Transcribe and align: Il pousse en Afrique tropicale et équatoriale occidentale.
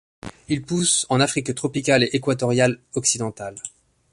Il 0.49 0.63
pousse 0.63 1.05
en 1.09 1.19
Afrique 1.19 1.53
tropicale 1.53 2.01
et 2.01 2.09
équatoriale 2.15 2.79
occidentale. 2.95 3.53